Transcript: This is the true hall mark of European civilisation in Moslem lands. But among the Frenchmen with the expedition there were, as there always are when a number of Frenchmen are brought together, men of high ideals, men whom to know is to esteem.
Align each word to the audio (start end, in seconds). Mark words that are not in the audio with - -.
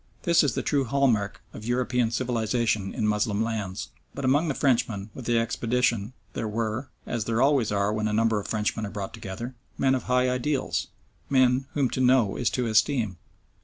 This 0.23 0.43
is 0.43 0.55
the 0.55 0.63
true 0.63 0.85
hall 0.85 1.05
mark 1.05 1.43
of 1.53 1.63
European 1.63 2.09
civilisation 2.09 2.91
in 2.91 3.05
Moslem 3.07 3.43
lands. 3.43 3.89
But 4.15 4.25
among 4.25 4.47
the 4.47 4.55
Frenchmen 4.55 5.11
with 5.13 5.25
the 5.25 5.37
expedition 5.37 6.13
there 6.33 6.47
were, 6.47 6.89
as 7.05 7.25
there 7.25 7.39
always 7.39 7.71
are 7.71 7.93
when 7.93 8.07
a 8.07 8.11
number 8.13 8.39
of 8.39 8.47
Frenchmen 8.47 8.87
are 8.87 8.89
brought 8.89 9.13
together, 9.13 9.53
men 9.77 9.93
of 9.93 10.05
high 10.05 10.27
ideals, 10.27 10.87
men 11.29 11.67
whom 11.75 11.87
to 11.91 12.01
know 12.01 12.35
is 12.35 12.49
to 12.49 12.65
esteem. 12.65 13.17